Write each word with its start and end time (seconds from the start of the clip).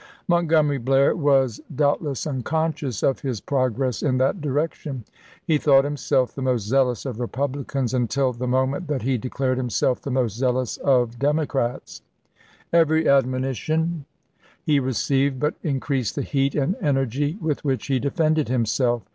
Montgomery 0.27 0.79
Blair 0.79 1.15
was 1.15 1.61
doubt 1.75 2.03
less 2.03 2.25
unconscious 2.25 3.03
of 3.03 3.19
his 3.19 3.39
progress 3.39 4.01
in 4.01 4.17
that 4.17 4.41
direction. 4.41 5.05
He 5.45 5.59
thought 5.59 5.83
himself 5.83 6.33
the 6.33 6.41
most 6.41 6.65
zealous 6.65 7.05
of 7.05 7.17
Republi 7.17 7.67
cans 7.67 7.93
until 7.93 8.33
the 8.33 8.47
moment 8.47 8.87
that 8.87 9.03
he 9.03 9.19
declared 9.19 9.59
himself 9.59 10.01
the 10.01 10.09
most 10.09 10.35
zealous 10.37 10.77
of 10.77 11.19
Democrats. 11.19 12.01
Every 12.73 13.07
admonition 13.07 14.05
he 14.63 14.79
received 14.79 15.39
but 15.39 15.53
increased 15.61 16.15
the 16.15 16.23
heat 16.23 16.55
and 16.55 16.75
energy 16.81 17.37
with 17.39 17.63
which 17.63 17.85
he 17.85 17.99
defended 17.99 18.49
himself. 18.49 19.03